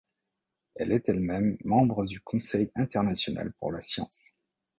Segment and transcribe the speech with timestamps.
[0.77, 4.33] Elle est elle-même membre du Conseil international pour la science.